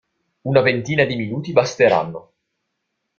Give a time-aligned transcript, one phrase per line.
[0.47, 2.33] Una ventina di minuti basteranno.